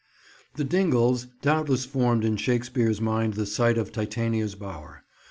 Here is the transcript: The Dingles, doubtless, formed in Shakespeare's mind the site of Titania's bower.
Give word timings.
The 0.55 0.63
Dingles, 0.63 1.27
doubtless, 1.43 1.85
formed 1.85 2.25
in 2.25 2.35
Shakespeare's 2.35 2.99
mind 2.99 3.35
the 3.35 3.45
site 3.45 3.77
of 3.77 3.91
Titania's 3.91 4.55
bower. 4.55 5.03